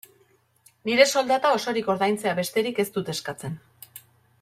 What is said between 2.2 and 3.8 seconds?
besterik ez dut eskatzen.